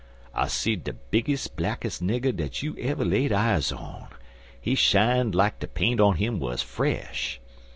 "I 0.33 0.47
seed 0.47 0.85
de 0.85 0.93
biggest, 0.93 1.55
blackest 1.55 2.01
nigger 2.01 2.35
dat 2.35 2.63
you 2.63 2.75
ever 2.79 3.05
laid 3.05 3.31
eyes 3.31 3.71
on. 3.71 4.07
He 4.59 4.73
shined 4.73 5.35
like 5.35 5.59
de 5.59 5.67
paint 5.67 5.99
on 5.99 6.17
'im 6.17 6.39
was 6.39 6.63
fresh. 6.63 7.39